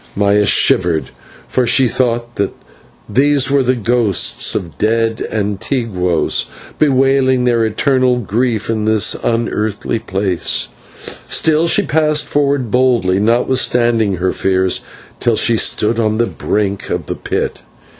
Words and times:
Myra 0.15 0.47
shivered, 0.47 1.11
for 1.47 1.67
she 1.67 1.87
thought 1.87 2.35
that 2.37 2.55
these 3.07 3.51
were 3.51 3.61
the 3.61 3.75
ghosts 3.75 4.55
of 4.55 4.75
dead 4.79 5.17
/antiguos/ 5.31 6.45
bewailing 6.79 7.43
their 7.43 7.63
eternal 7.63 8.17
griefs 8.17 8.67
in 8.71 8.85
this 8.85 9.15
unearthly 9.23 9.99
place, 9.99 10.69
but 11.43 11.67
she 11.67 11.83
pressed 11.83 12.25
forward 12.25 12.71
boldly, 12.71 13.19
notwithstanding 13.19 14.15
her 14.15 14.31
fears, 14.31 14.81
till 15.19 15.35
she 15.35 15.55
stood 15.55 15.99
on 15.99 16.17
the 16.17 16.25
brink 16.25 16.89
of 16.89 17.05
the 17.05 17.13
pit. 17.15 17.61